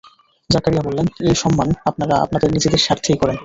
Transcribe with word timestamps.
জাকারিয়া 0.49 0.83
বললেন, 0.83 1.07
এই 1.29 1.35
সম্মান 1.35 1.69
আপনারা 1.85 2.15
আপনাদের 2.21 2.49
নিজেদের 2.51 2.81
স্বার্থেই 2.81 3.17
করেন। 3.17 3.37